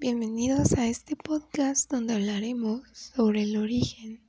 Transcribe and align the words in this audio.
Bienvenidos 0.00 0.72
a 0.78 0.88
este 0.88 1.14
podcast 1.14 1.90
donde 1.90 2.14
hablaremos 2.14 2.88
sobre 2.94 3.42
el 3.42 3.58
origen 3.58 4.26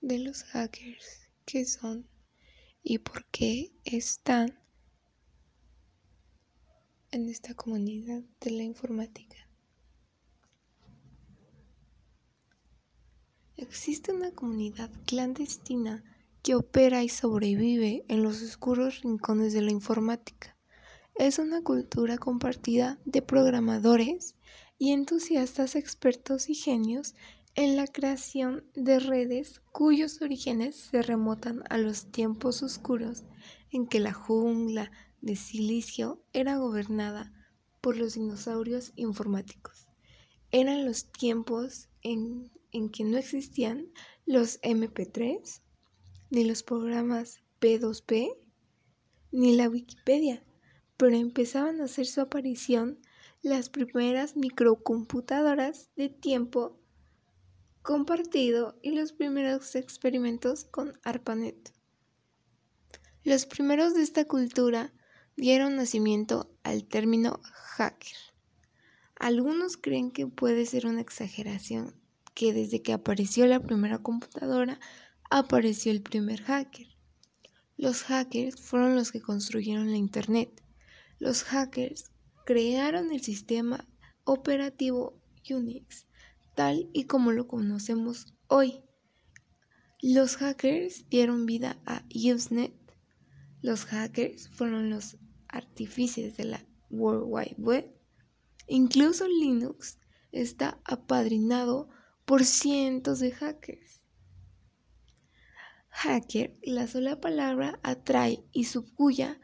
de 0.00 0.18
los 0.18 0.44
hackers, 0.44 1.28
qué 1.44 1.66
son 1.66 2.08
y 2.82 3.00
por 3.00 3.26
qué 3.26 3.70
están 3.84 4.58
en 7.10 7.28
esta 7.28 7.52
comunidad 7.52 8.22
de 8.40 8.50
la 8.50 8.62
informática. 8.62 9.36
Existe 13.58 14.14
una 14.14 14.30
comunidad 14.30 14.90
clandestina 15.04 16.02
que 16.42 16.54
opera 16.54 17.04
y 17.04 17.10
sobrevive 17.10 18.06
en 18.08 18.22
los 18.22 18.40
oscuros 18.40 19.02
rincones 19.02 19.52
de 19.52 19.60
la 19.60 19.70
informática. 19.70 20.56
Es 21.14 21.38
una 21.38 21.60
cultura 21.60 22.16
compartida 22.16 22.98
de 23.04 23.20
programadores 23.20 24.34
y 24.80 24.92
entusiastas 24.92 25.76
expertos 25.76 26.48
y 26.48 26.54
genios 26.54 27.14
en 27.54 27.76
la 27.76 27.86
creación 27.86 28.64
de 28.74 28.98
redes 28.98 29.60
cuyos 29.72 30.22
orígenes 30.22 30.74
se 30.74 31.02
remontan 31.02 31.62
a 31.68 31.76
los 31.76 32.10
tiempos 32.10 32.62
oscuros 32.62 33.24
en 33.70 33.86
que 33.86 34.00
la 34.00 34.14
jungla 34.14 34.90
de 35.20 35.36
silicio 35.36 36.24
era 36.32 36.56
gobernada 36.56 37.30
por 37.82 37.98
los 37.98 38.14
dinosaurios 38.14 38.94
informáticos. 38.96 39.86
Eran 40.50 40.86
los 40.86 41.12
tiempos 41.12 41.90
en, 42.00 42.50
en 42.72 42.88
que 42.88 43.04
no 43.04 43.18
existían 43.18 43.86
los 44.24 44.62
MP3, 44.62 45.60
ni 46.30 46.44
los 46.44 46.62
programas 46.62 47.42
P2P, 47.60 48.34
ni 49.30 49.56
la 49.56 49.68
Wikipedia, 49.68 50.42
pero 50.96 51.16
empezaban 51.16 51.82
a 51.82 51.84
hacer 51.84 52.06
su 52.06 52.22
aparición 52.22 52.98
las 53.42 53.70
primeras 53.70 54.36
microcomputadoras 54.36 55.88
de 55.96 56.10
tiempo 56.10 56.78
compartido 57.82 58.78
y 58.82 58.90
los 58.90 59.12
primeros 59.12 59.74
experimentos 59.76 60.64
con 60.64 60.98
ARPANET. 61.04 61.72
Los 63.24 63.46
primeros 63.46 63.94
de 63.94 64.02
esta 64.02 64.26
cultura 64.26 64.92
dieron 65.36 65.76
nacimiento 65.76 66.54
al 66.62 66.84
término 66.84 67.40
hacker. 67.42 68.16
Algunos 69.16 69.78
creen 69.78 70.10
que 70.10 70.26
puede 70.26 70.66
ser 70.66 70.86
una 70.86 71.00
exageración, 71.00 71.94
que 72.34 72.52
desde 72.52 72.82
que 72.82 72.92
apareció 72.92 73.46
la 73.46 73.60
primera 73.60 73.98
computadora 73.98 74.78
apareció 75.30 75.92
el 75.92 76.02
primer 76.02 76.42
hacker. 76.42 76.88
Los 77.78 78.02
hackers 78.02 78.60
fueron 78.60 78.96
los 78.96 79.12
que 79.12 79.22
construyeron 79.22 79.90
la 79.90 79.96
Internet. 79.96 80.62
Los 81.18 81.44
hackers 81.44 82.10
crearon 82.44 83.12
el 83.12 83.22
sistema 83.22 83.86
operativo 84.24 85.20
Unix, 85.48 86.06
tal 86.54 86.88
y 86.92 87.04
como 87.04 87.32
lo 87.32 87.46
conocemos 87.46 88.34
hoy. 88.46 88.82
Los 90.02 90.36
hackers 90.36 91.08
dieron 91.08 91.46
vida 91.46 91.78
a 91.86 92.04
Usenet. 92.14 92.74
Los 93.62 93.84
hackers 93.84 94.48
fueron 94.48 94.90
los 94.90 95.18
artífices 95.48 96.36
de 96.36 96.44
la 96.44 96.66
World 96.90 97.24
Wide 97.26 97.56
Web. 97.58 97.92
Incluso 98.66 99.26
Linux 99.28 99.98
está 100.32 100.80
apadrinado 100.84 101.88
por 102.24 102.44
cientos 102.44 103.20
de 103.20 103.32
hackers. 103.32 104.00
Hacker, 105.90 106.56
la 106.62 106.86
sola 106.86 107.20
palabra 107.20 107.78
atrae 107.82 108.44
y 108.52 108.64
subcuya 108.64 109.40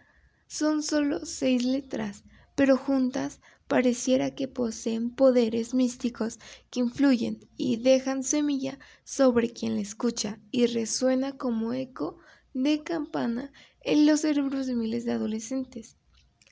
son 0.47 0.83
solo 0.83 1.27
seis 1.27 1.65
letras 1.65 2.25
pero 2.57 2.77
juntas 2.77 3.41
pareciera 3.69 4.35
que 4.35 4.49
poseen 4.49 5.11
poderes 5.15 5.75
místicos 5.75 6.41
que 6.71 6.81
influyen 6.81 7.49
y 7.57 7.77
dejan 7.77 8.25
semilla 8.25 8.81
sobre 9.05 9.51
quien 9.51 9.77
la 9.77 9.83
escucha 9.83 10.41
y 10.51 10.67
resuena 10.67 11.37
como 11.37 11.73
eco 11.73 12.19
de 12.55 12.83
campana 12.83 13.53
en 13.83 14.07
los 14.07 14.23
cerebros 14.23 14.67
de 14.67 14.75
miles 14.75 15.05
de 15.05 15.13
adolescentes, 15.13 15.97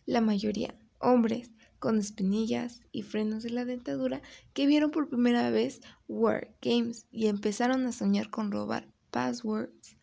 la 0.07 0.21
mayoría 0.21 0.79
hombres 1.05 1.51
con 1.79 1.99
espinillas 1.99 2.81
y 2.93 3.03
frenos 3.03 3.43
de 3.43 3.51
la 3.51 3.65
dentadura 3.65 4.23
que 4.55 4.67
vieron 4.67 4.91
por 4.91 5.09
primera 5.09 5.51
vez 5.51 5.83
War 6.09 6.57
Games 6.63 7.07
y 7.11 7.27
empezaron 7.27 7.87
a 7.87 7.93
soñar 7.93 8.31
con 8.31 8.51
robar 8.51 8.89
passwords, 9.11 9.99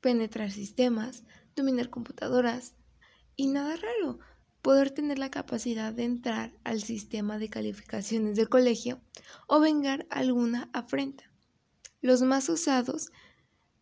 penetrar 0.00 0.50
sistemas, 0.50 1.24
dominar 1.54 1.90
computadoras. 1.90 2.74
Y 3.36 3.48
nada 3.48 3.76
raro, 3.76 4.18
poder 4.62 4.90
tener 4.90 5.18
la 5.18 5.30
capacidad 5.30 5.92
de 5.92 6.04
entrar 6.04 6.52
al 6.64 6.82
sistema 6.82 7.38
de 7.38 7.48
calificaciones 7.48 8.36
del 8.36 8.48
colegio 8.48 9.00
o 9.46 9.60
vengar 9.60 10.06
alguna 10.10 10.68
afrenta. 10.72 11.24
Los 12.00 12.22
más 12.22 12.48
osados 12.48 13.10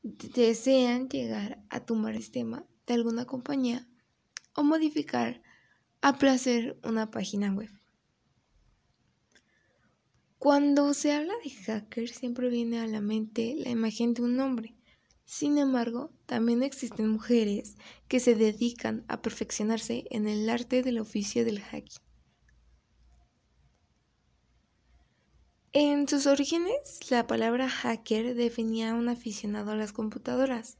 desean 0.03 1.09
llegar 1.09 1.63
a 1.71 1.81
tumbar 1.81 2.15
el 2.15 2.23
sistema 2.23 2.65
de 2.87 2.95
alguna 2.95 3.25
compañía 3.25 3.87
o 4.55 4.63
modificar 4.63 5.43
a 6.01 6.19
placer 6.19 6.79
una 6.85 7.11
página 7.11 7.53
web. 7.53 7.71
Cuando 10.39 10.95
se 10.95 11.13
habla 11.13 11.35
de 11.43 11.51
hacker 11.51 12.09
siempre 12.09 12.49
viene 12.49 12.79
a 12.79 12.87
la 12.87 13.01
mente 13.01 13.55
la 13.57 13.71
imagen 13.71 14.15
de 14.15 14.23
un 14.23 14.39
hombre 14.39 14.76
sin 15.27 15.59
embargo, 15.59 16.13
también 16.25 16.63
existen 16.63 17.09
mujeres 17.09 17.77
que 18.07 18.21
se 18.21 18.37
dedican 18.37 19.05
a 19.09 19.21
perfeccionarse 19.21 20.05
en 20.11 20.29
el 20.29 20.49
arte 20.49 20.83
del 20.85 21.01
oficio 21.01 21.45
del 21.45 21.61
hacking. 21.61 22.01
En 25.73 26.09
sus 26.09 26.27
orígenes, 26.27 27.11
la 27.11 27.27
palabra 27.27 27.69
hacker 27.69 28.37
definía 28.37 28.93
a 28.93 28.95
un 28.95 29.09
aficionado 29.09 29.73
a 29.73 29.77
las 29.77 29.93
computadoras. 29.93 30.79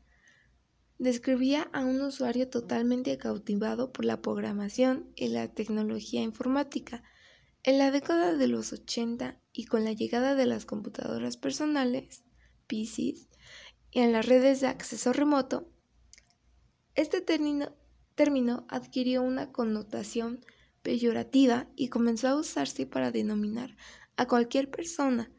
Describía 0.99 1.69
a 1.73 1.85
un 1.85 2.01
usuario 2.01 2.49
totalmente 2.49 3.19
cautivado 3.19 3.93
por 3.93 4.05
la 4.05 4.23
programación 4.23 5.11
y 5.17 5.29
la 5.29 5.53
tecnología 5.53 6.23
informática. 6.23 7.03
En 7.65 7.79
la 7.79 7.91
década 7.91 8.37
de 8.37 8.47
los 8.47 8.73
80 8.73 9.39
y 9.53 9.65
con 9.65 9.85
la 9.85 9.93
llegada 9.93 10.37
de 10.37 10.47
las 10.47 10.65
computadoras 10.65 11.37
personales, 11.37 12.23
PCs, 12.69 13.29
en 14.03 14.13
las 14.13 14.27
redes 14.27 14.61
de 14.61 14.67
acceso 14.67 15.13
remoto, 15.13 15.71
este 16.95 17.21
término, 17.21 18.67
adquirió 18.69 19.23
una 19.23 19.53
connotación 19.53 20.45
peyorativa 20.83 21.69
y 21.77 21.89
comenzó 21.89 22.29
a 22.29 22.37
usarse 22.37 22.87
para 22.87 23.11
denominar 23.11 23.77
a 24.17 24.27
cualquier 24.27 24.71
persona 24.71 25.31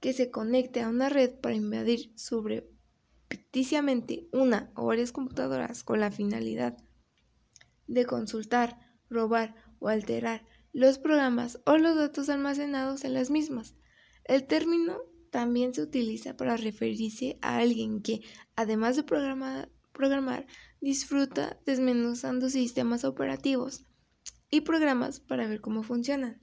que 0.00 0.12
se 0.12 0.30
conecte 0.30 0.80
a 0.80 0.88
una 0.88 1.08
red 1.08 1.32
para 1.40 1.54
invadir 1.54 2.12
ficticiamente 3.28 4.28
una 4.32 4.72
o 4.74 4.86
varias 4.86 5.12
computadoras 5.12 5.84
con 5.84 6.00
la 6.00 6.10
finalidad 6.10 6.76
de 7.86 8.04
consultar, 8.06 8.78
robar 9.10 9.54
o 9.78 9.88
alterar 9.88 10.46
los 10.72 10.98
programas 10.98 11.60
o 11.66 11.76
los 11.78 11.96
datos 11.96 12.28
almacenados 12.28 13.04
en 13.04 13.14
las 13.14 13.30
mismas. 13.30 13.74
El 14.24 14.46
término 14.46 15.02
también 15.32 15.72
se 15.72 15.80
utiliza 15.80 16.36
para 16.36 16.58
referirse 16.58 17.38
a 17.40 17.56
alguien 17.56 18.02
que, 18.02 18.20
además 18.54 18.96
de 18.96 19.02
programar, 19.02 20.46
disfruta 20.82 21.58
desmenuzando 21.64 22.50
sistemas 22.50 23.02
operativos 23.04 23.86
y 24.50 24.60
programas 24.60 25.20
para 25.20 25.48
ver 25.48 25.62
cómo 25.62 25.82
funcionan. 25.82 26.42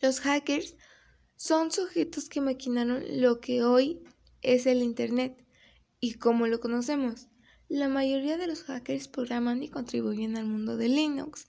Los 0.00 0.18
hackers 0.18 0.76
son 1.36 1.70
sujetos 1.70 2.28
que 2.28 2.40
maquinaron 2.40 3.04
lo 3.20 3.40
que 3.40 3.62
hoy 3.62 4.02
es 4.40 4.66
el 4.66 4.82
Internet 4.82 5.46
y 6.00 6.14
como 6.14 6.48
lo 6.48 6.58
conocemos. 6.58 7.28
La 7.68 7.88
mayoría 7.88 8.38
de 8.38 8.48
los 8.48 8.64
hackers 8.64 9.06
programan 9.06 9.62
y 9.62 9.68
contribuyen 9.68 10.36
al 10.36 10.46
mundo 10.46 10.76
de 10.76 10.88
Linux 10.88 11.46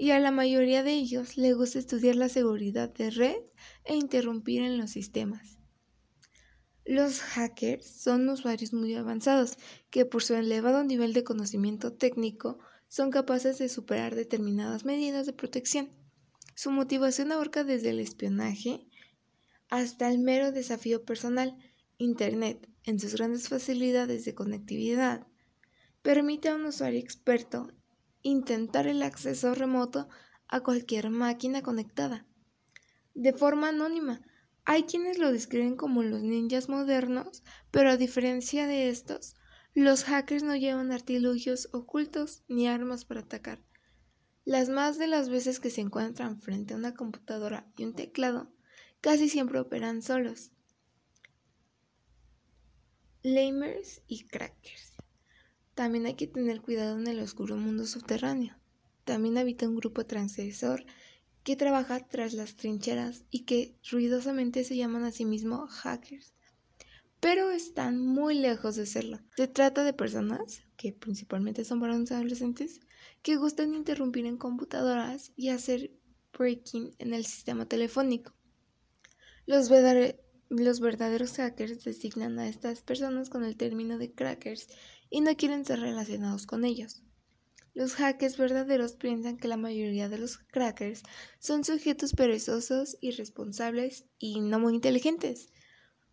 y 0.00 0.12
a 0.12 0.18
la 0.18 0.30
mayoría 0.30 0.82
de 0.82 0.94
ellos 0.94 1.36
les 1.36 1.54
gusta 1.54 1.78
estudiar 1.78 2.16
la 2.16 2.30
seguridad 2.30 2.88
de 2.88 3.10
red 3.10 3.36
e 3.84 3.94
interrumpir 3.94 4.62
en 4.62 4.78
los 4.78 4.92
sistemas. 4.92 5.58
Los 6.86 7.20
hackers 7.20 7.84
son 7.84 8.26
usuarios 8.30 8.72
muy 8.72 8.94
avanzados 8.94 9.58
que 9.90 10.06
por 10.06 10.22
su 10.22 10.34
elevado 10.34 10.84
nivel 10.84 11.12
de 11.12 11.22
conocimiento 11.22 11.92
técnico 11.92 12.58
son 12.88 13.10
capaces 13.10 13.58
de 13.58 13.68
superar 13.68 14.14
determinadas 14.14 14.86
medidas 14.86 15.26
de 15.26 15.34
protección. 15.34 15.90
Su 16.54 16.70
motivación 16.70 17.30
abarca 17.30 17.62
desde 17.62 17.90
el 17.90 18.00
espionaje 18.00 18.86
hasta 19.68 20.10
el 20.10 20.18
mero 20.18 20.50
desafío 20.50 21.04
personal. 21.04 21.58
Internet, 21.98 22.70
en 22.84 22.98
sus 22.98 23.16
grandes 23.16 23.50
facilidades 23.50 24.24
de 24.24 24.34
conectividad, 24.34 25.26
permite 26.00 26.48
a 26.48 26.54
un 26.54 26.64
usuario 26.64 27.00
experto 27.00 27.70
intentar 28.22 28.86
el 28.86 29.02
acceso 29.02 29.54
remoto 29.54 30.08
a 30.48 30.60
cualquier 30.60 31.10
máquina 31.10 31.62
conectada 31.62 32.26
de 33.14 33.32
forma 33.32 33.68
anónima 33.68 34.22
hay 34.64 34.84
quienes 34.84 35.18
lo 35.18 35.32
describen 35.32 35.76
como 35.76 36.02
los 36.02 36.22
ninjas 36.22 36.68
modernos, 36.68 37.42
pero 37.70 37.90
a 37.90 37.96
diferencia 37.96 38.66
de 38.66 38.88
estos, 38.88 39.34
los 39.74 40.04
hackers 40.04 40.42
no 40.42 40.54
llevan 40.54 40.92
artilugios 40.92 41.68
ocultos 41.72 42.44
ni 42.48 42.68
armas 42.68 43.04
para 43.04 43.20
atacar. 43.20 43.60
Las 44.44 44.68
más 44.68 44.96
de 44.96 45.06
las 45.06 45.28
veces 45.28 45.60
que 45.60 45.70
se 45.70 45.80
encuentran 45.80 46.40
frente 46.40 46.74
a 46.74 46.76
una 46.76 46.94
computadora 46.94 47.70
y 47.76 47.84
un 47.84 47.94
teclado, 47.94 48.52
casi 49.00 49.28
siempre 49.28 49.58
operan 49.58 50.02
solos. 50.02 50.52
Lamers 53.22 54.02
y 54.06 54.26
crackers. 54.28 54.89
También 55.74 56.06
hay 56.06 56.14
que 56.14 56.26
tener 56.26 56.60
cuidado 56.60 56.98
en 56.98 57.06
el 57.06 57.20
oscuro 57.20 57.56
mundo 57.56 57.86
subterráneo. 57.86 58.56
También 59.04 59.38
habita 59.38 59.68
un 59.68 59.76
grupo 59.76 60.04
transgresor 60.04 60.84
que 61.42 61.56
trabaja 61.56 62.06
tras 62.06 62.34
las 62.34 62.56
trincheras 62.56 63.24
y 63.30 63.44
que 63.44 63.76
ruidosamente 63.90 64.64
se 64.64 64.76
llaman 64.76 65.04
a 65.04 65.10
sí 65.10 65.24
mismos 65.24 65.70
hackers. 65.70 66.34
Pero 67.18 67.50
están 67.50 67.98
muy 67.98 68.34
lejos 68.34 68.76
de 68.76 68.86
serlo. 68.86 69.20
Se 69.36 69.48
trata 69.48 69.84
de 69.84 69.92
personas, 69.92 70.62
que 70.76 70.92
principalmente 70.92 71.64
son 71.64 71.80
varones 71.80 72.12
adolescentes, 72.12 72.80
que 73.22 73.36
gustan 73.36 73.74
interrumpir 73.74 74.26
en 74.26 74.38
computadoras 74.38 75.32
y 75.36 75.50
hacer 75.50 75.92
breaking 76.36 76.94
en 76.98 77.12
el 77.12 77.26
sistema 77.26 77.66
telefónico. 77.66 78.32
Los, 79.46 79.70
los 80.48 80.80
verdaderos 80.80 81.36
hackers 81.36 81.84
designan 81.84 82.38
a 82.38 82.48
estas 82.48 82.82
personas 82.82 83.28
con 83.28 83.44
el 83.44 83.56
término 83.56 83.98
de 83.98 84.12
crackers 84.12 84.68
y 85.10 85.20
no 85.20 85.36
quieren 85.36 85.64
ser 85.64 85.80
relacionados 85.80 86.46
con 86.46 86.64
ellos. 86.64 87.02
Los 87.74 87.94
hackers 87.94 88.36
verdaderos 88.36 88.94
piensan 88.94 89.36
que 89.36 89.48
la 89.48 89.56
mayoría 89.56 90.08
de 90.08 90.18
los 90.18 90.38
crackers 90.38 91.02
son 91.38 91.64
sujetos 91.64 92.14
perezosos, 92.14 92.96
irresponsables 93.00 94.06
y 94.18 94.40
no 94.40 94.58
muy 94.58 94.74
inteligentes. 94.74 95.52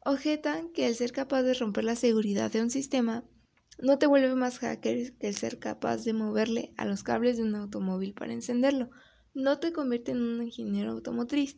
Objetan 0.06 0.72
que 0.72 0.88
el 0.88 0.96
ser 0.96 1.12
capaz 1.12 1.44
de 1.44 1.54
romper 1.54 1.84
la 1.84 1.96
seguridad 1.96 2.52
de 2.52 2.62
un 2.62 2.70
sistema 2.70 3.24
no 3.80 3.98
te 4.00 4.08
vuelve 4.08 4.34
más 4.36 4.60
hacker 4.60 5.18
que 5.18 5.28
el 5.28 5.36
ser 5.36 5.60
capaz 5.60 6.04
de 6.04 6.14
moverle 6.14 6.74
a 6.78 6.86
los 6.86 7.04
cables 7.04 7.38
de 7.38 7.44
un 7.44 7.56
automóvil 7.56 8.14
para 8.14 8.34
encenderlo. 8.34 8.90
No 9.34 9.60
te 9.60 9.74
convierte 9.74 10.12
en 10.12 10.22
un 10.22 10.44
ingeniero 10.44 10.92
automotriz. 10.92 11.58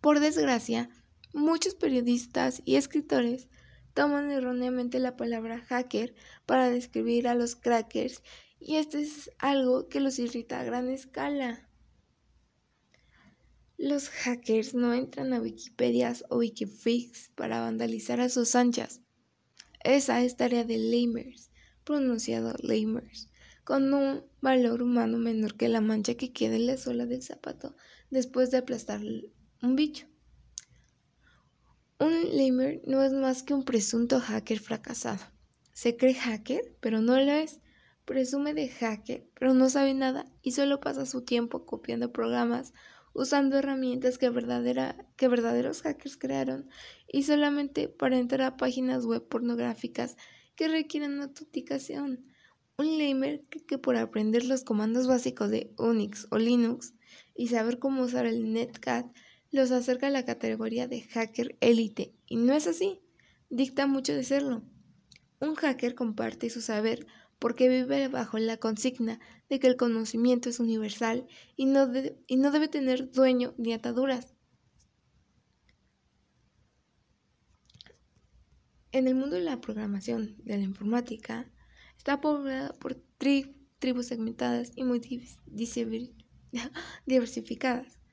Por 0.00 0.20
desgracia, 0.20 0.88
muchos 1.32 1.74
periodistas 1.74 2.62
y 2.64 2.76
escritores 2.76 3.48
toman 3.94 4.30
erróneamente 4.30 4.98
la 4.98 5.16
palabra 5.16 5.60
hacker 5.60 6.14
para 6.46 6.68
describir 6.68 7.28
a 7.28 7.34
los 7.34 7.54
crackers 7.54 8.22
y 8.60 8.76
esto 8.76 8.98
es 8.98 9.30
algo 9.38 9.88
que 9.88 10.00
los 10.00 10.18
irrita 10.18 10.60
a 10.60 10.64
gran 10.64 10.88
escala. 10.88 11.68
Los 13.76 14.08
hackers 14.08 14.74
no 14.74 14.94
entran 14.94 15.32
a 15.32 15.40
Wikipedias 15.40 16.24
o 16.28 16.38
Wikifreaks 16.38 17.30
para 17.34 17.60
vandalizar 17.60 18.20
a 18.20 18.28
sus 18.28 18.54
anchas. 18.54 19.00
Esa 19.82 20.22
es 20.22 20.36
tarea 20.36 20.64
de 20.64 20.78
lamers, 20.78 21.50
pronunciado 21.84 22.54
lamers, 22.60 23.28
con 23.64 23.92
un 23.92 24.24
valor 24.40 24.82
humano 24.82 25.18
menor 25.18 25.56
que 25.56 25.68
la 25.68 25.80
mancha 25.80 26.14
que 26.14 26.32
queda 26.32 26.56
en 26.56 26.66
la 26.66 26.76
suela 26.76 27.06
del 27.06 27.22
zapato 27.22 27.76
después 28.10 28.50
de 28.50 28.58
aplastar 28.58 29.02
un 29.62 29.76
bicho. 29.76 30.06
Un 32.00 32.36
lamer 32.36 32.82
no 32.86 33.02
es 33.04 33.12
más 33.12 33.44
que 33.44 33.54
un 33.54 33.64
presunto 33.64 34.18
hacker 34.18 34.58
fracasado. 34.58 35.24
Se 35.72 35.96
cree 35.96 36.14
hacker, 36.14 36.76
pero 36.80 37.00
no 37.00 37.16
lo 37.20 37.32
es. 37.32 37.60
Presume 38.04 38.52
de 38.52 38.68
hacker, 38.68 39.28
pero 39.38 39.54
no 39.54 39.70
sabe 39.70 39.94
nada 39.94 40.26
y 40.42 40.50
solo 40.50 40.80
pasa 40.80 41.06
su 41.06 41.22
tiempo 41.22 41.64
copiando 41.64 42.12
programas, 42.12 42.74
usando 43.12 43.56
herramientas 43.56 44.18
que, 44.18 44.28
verdaderos 44.28 45.82
hackers 45.82 46.16
crearon 46.16 46.68
y 47.06 47.22
solamente 47.22 47.88
para 47.88 48.18
entrar 48.18 48.42
a 48.42 48.56
páginas 48.56 49.06
web 49.06 49.26
pornográficas 49.28 50.16
que 50.56 50.66
requieren 50.66 51.22
autenticación. 51.22 52.26
Un 52.76 52.98
lamer 52.98 53.44
que, 53.68 53.78
por 53.78 53.96
aprender 53.96 54.44
los 54.44 54.64
comandos 54.64 55.06
básicos 55.06 55.48
de 55.48 55.72
Unix 55.78 56.26
o 56.30 56.38
Linux 56.38 56.92
y 57.36 57.48
saber 57.48 57.78
cómo 57.78 58.02
usar 58.02 58.26
el 58.26 58.52
netcat 58.52 59.06
los 59.54 59.70
acerca 59.70 60.08
a 60.08 60.10
la 60.10 60.24
categoría 60.24 60.88
de 60.88 61.02
hacker 61.02 61.56
élite. 61.60 62.12
Y 62.26 62.36
no 62.36 62.54
es 62.54 62.66
así. 62.66 63.00
Dicta 63.50 63.86
mucho 63.86 64.12
de 64.12 64.24
serlo. 64.24 64.64
Un 65.40 65.54
hacker 65.54 65.94
comparte 65.94 66.50
su 66.50 66.60
saber 66.60 67.06
porque 67.38 67.68
vive 67.68 68.08
bajo 68.08 68.38
la 68.38 68.56
consigna 68.56 69.20
de 69.48 69.60
que 69.60 69.68
el 69.68 69.76
conocimiento 69.76 70.48
es 70.48 70.58
universal 70.58 71.28
y 71.54 71.66
no, 71.66 71.86
debe 71.86 72.68
tener 72.68 73.12
dueño 73.12 73.54
ni 73.56 73.72
ataduras. 73.72 74.34
En 78.90 79.06
el 79.06 79.14
mundo 79.14 79.36
de 79.36 79.42
la 79.42 79.60
programación 79.60 80.34
de 80.38 80.56
la 80.56 80.64
informática 80.64 81.48
está 81.96 82.20
poblada 82.20 82.72
por 82.80 83.00
tribus 83.78 84.06
segmentadas 84.06 84.72
y 84.74 84.82
muy 84.82 85.00
diversificadas. 87.06 88.03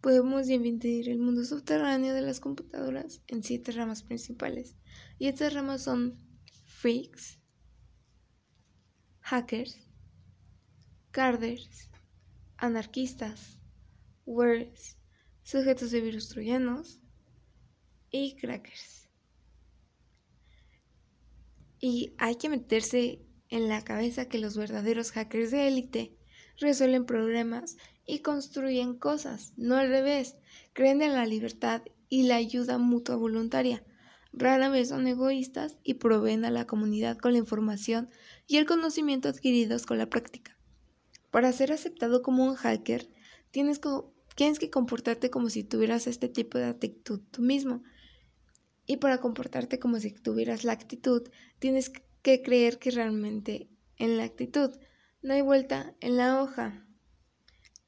Podemos 0.00 0.46
dividir 0.46 1.10
el 1.10 1.18
mundo 1.18 1.44
subterráneo 1.44 2.14
de 2.14 2.22
las 2.22 2.40
computadoras 2.40 3.22
en 3.26 3.42
siete 3.42 3.72
ramas 3.72 4.02
principales, 4.02 4.76
y 5.18 5.28
estas 5.28 5.52
ramas 5.52 5.82
son 5.82 6.18
freaks, 6.64 7.38
hackers, 9.20 9.78
carders, 11.10 11.90
anarquistas, 12.56 13.60
wares, 14.24 14.96
sujetos 15.42 15.90
de 15.90 16.00
virus 16.00 16.28
troyanos 16.30 17.00
y 18.10 18.36
crackers. 18.36 19.08
Y 21.78 22.14
hay 22.18 22.36
que 22.36 22.48
meterse 22.48 23.26
en 23.48 23.68
la 23.68 23.82
cabeza 23.82 24.28
que 24.28 24.38
los 24.38 24.56
verdaderos 24.56 25.12
hackers 25.12 25.50
de 25.50 25.68
élite 25.68 26.19
resuelven 26.60 27.06
problemas 27.06 27.76
y 28.06 28.20
construyen 28.20 28.94
cosas, 28.94 29.52
no 29.56 29.76
al 29.76 29.88
revés. 29.88 30.36
Creen 30.72 31.02
en 31.02 31.14
la 31.14 31.26
libertad 31.26 31.82
y 32.08 32.24
la 32.24 32.36
ayuda 32.36 32.78
mutua 32.78 33.16
voluntaria. 33.16 33.82
Rara 34.32 34.68
vez 34.68 34.90
son 34.90 35.06
egoístas 35.06 35.76
y 35.82 35.94
proveen 35.94 36.44
a 36.44 36.50
la 36.50 36.66
comunidad 36.66 37.18
con 37.18 37.32
la 37.32 37.38
información 37.38 38.10
y 38.46 38.58
el 38.58 38.66
conocimiento 38.66 39.28
adquiridos 39.28 39.86
con 39.86 39.98
la 39.98 40.06
práctica. 40.06 40.56
Para 41.30 41.52
ser 41.52 41.72
aceptado 41.72 42.22
como 42.22 42.44
un 42.44 42.54
hacker, 42.54 43.08
tienes, 43.50 43.80
que 43.80 44.70
comportarte 44.70 45.30
como 45.30 45.50
si 45.50 45.64
tuvieras 45.64 46.06
este 46.06 46.28
tipo 46.28 46.58
de 46.58 46.66
actitud 46.66 47.20
tú 47.30 47.42
mismo 47.42 47.82
y 48.86 48.96
para 48.96 49.18
comportarte 49.18 49.78
como 49.78 49.98
si 50.00 50.12
tuvieras 50.12 50.64
la 50.64 50.72
actitud, 50.72 51.28
tienes 51.58 51.92
que 52.22 52.42
creer 52.42 52.78
que 52.78 52.90
realmente 52.90 53.68
en 53.96 54.16
la 54.16 54.24
actitud 54.24 54.70
no 55.22 55.34
hay 55.34 55.42
vuelta 55.42 55.94
en 56.00 56.16
la 56.16 56.42
hoja. 56.42 56.86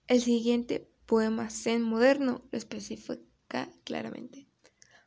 El 0.07 0.21
siguiente 0.21 0.91
poema 1.07 1.51
zen 1.51 1.83
moderno 1.83 2.43
lo 2.51 2.59
especifica 2.59 3.71
claramente. 3.85 4.49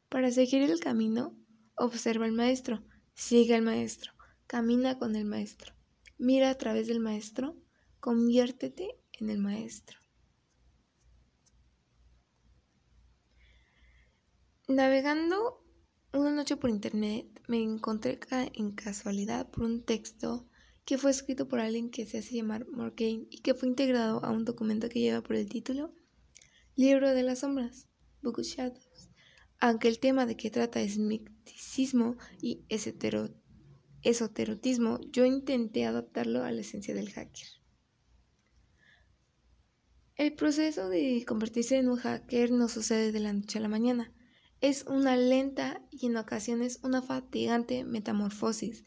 Para 0.10 0.32
seguir 0.32 0.64
el 0.64 0.80
camino, 0.80 1.38
observa 1.76 2.26
al 2.26 2.32
maestro, 2.32 2.84
sigue 3.14 3.56
al 3.56 3.62
maestro, 3.62 4.14
camina 4.48 4.98
con 4.98 5.16
el 5.16 5.26
maestro, 5.26 5.74
mira 6.18 6.50
a 6.50 6.56
través 6.56 6.88
del 6.88 7.00
maestro, 7.00 7.56
conviértete 8.00 8.98
en 9.14 9.30
el 9.30 9.40
maestro. 9.40 10.00
Navegando 14.68 15.64
una 16.12 16.32
noche 16.32 16.58
por 16.58 16.70
internet 16.70 17.28
me 17.48 17.62
encontré 17.62 18.20
en 18.54 18.72
casualidad 18.72 19.50
por 19.52 19.64
un 19.64 19.84
texto 19.84 20.48
que 20.86 20.98
fue 20.98 21.12
escrito 21.12 21.48
por 21.48 21.60
alguien 21.60 21.90
que 21.90 22.06
se 22.06 22.20
hace 22.20 22.36
llamar 22.36 22.68
Morgaine 22.70 23.28
y 23.30 23.42
que 23.42 23.56
fue 23.56 23.68
integrado 23.68 24.24
a 24.24 24.32
un 24.32 24.46
documento 24.46 24.88
que 24.88 25.00
lleva 25.00 25.22
por 25.22 25.36
el 25.36 25.50
título 25.50 25.94
Libro 26.76 27.10
de 27.10 27.24
las 27.24 27.40
Sombras, 27.40 27.88
Book 28.22 28.40
of 28.40 28.46
Shadows. 28.46 29.10
Aunque 29.60 29.88
el 29.88 30.00
tema 30.00 30.26
de 30.26 30.38
que 30.38 30.52
trata 30.52 30.82
es 30.82 30.98
misticismo 30.98 32.18
y 32.42 32.66
esoterotismo, 32.70 35.00
yo 35.12 35.26
intenté 35.26 35.86
adaptarlo 35.86 36.44
a 36.44 36.52
la 36.52 36.62
esencia 36.62 36.94
del 36.94 37.12
hacker. 37.12 37.48
El 40.16 40.34
proceso 40.34 40.90
de 40.90 41.24
convertirse 41.28 41.78
en 41.78 41.90
un 41.90 41.98
hacker 41.98 42.52
no 42.52 42.70
sucede 42.70 43.12
de 43.12 43.20
la 43.20 43.34
noche 43.34 43.60
a 43.60 43.62
la 43.62 43.70
mañana 43.70 44.14
es 44.62 44.86
una 44.88 45.18
lenta 45.18 45.82
y 45.92 46.08
en 46.08 46.18
ocasiones 46.18 46.80
una 46.84 47.02
fatigante 47.02 47.84
metamorfosis. 47.84 48.86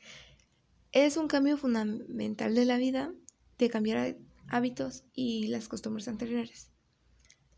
Es 0.93 1.19
un 1.19 1.29
cambio 1.29 1.59
fundamental 1.59 2.55
de 2.55 2.65
la 2.65 2.79
vida, 2.79 3.13
de 3.59 3.69
cambiar 3.69 4.17
hábitos 4.49 5.05
y 5.13 5.49
las 5.49 5.69
costumbres 5.69 6.09
anteriores. 6.09 6.71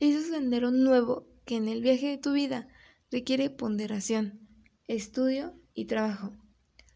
Es 0.00 0.16
un 0.16 0.25
sendero 0.32 0.72
nuevo 0.72 1.28
que 1.44 1.54
en 1.54 1.68
el 1.68 1.80
viaje 1.80 2.08
de 2.08 2.18
tu 2.18 2.32
vida 2.32 2.66
requiere 3.10 3.49
ponderación, 3.49 4.40
estudio 4.88 5.54
y 5.75 5.84
trabajo. 5.84 6.32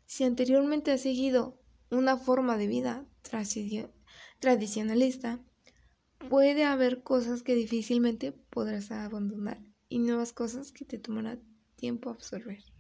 Si 0.07 0.25
anteriormente 0.25 0.91
has 0.91 1.03
seguido 1.03 1.61
una 1.91 2.17
forma 2.17 2.57
de 2.57 2.67
vida 2.67 3.07
tradicionalista, 4.41 5.41
puede 6.29 6.65
haber 6.65 7.05
cosas 7.05 7.45
que 7.45 7.55
difícilmente 7.55 8.33
podrás 8.33 8.91
abandonar 8.91 9.63
y 9.89 10.01
nuevas 10.01 10.33
cosas 10.33 10.73
que 10.73 10.85
te 10.85 10.99
tomará 10.99 11.39
tiempo 11.77 12.11
absorber. 12.11 12.74